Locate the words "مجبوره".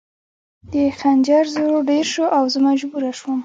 2.67-3.11